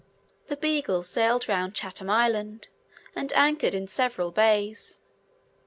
The 0.47 0.57
Beagle 0.57 1.03
sailed 1.03 1.47
round 1.47 1.75
Chatham 1.75 2.09
Island, 2.09 2.69
and 3.15 3.31
anchored 3.33 3.75
in 3.75 3.87
several 3.87 4.31
bays. 4.31 4.99